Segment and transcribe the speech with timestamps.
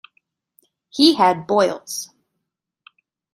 [0.89, 2.09] He had boils.